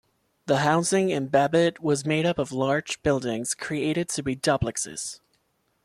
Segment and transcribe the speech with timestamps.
[0.47, 5.19] The housing in Babbitt was made up of large buildings created to be duplexes.